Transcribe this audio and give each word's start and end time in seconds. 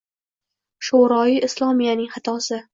Sho‘royi 0.87 1.37
islomiyaning 1.51 2.13
xatosi 2.19 2.65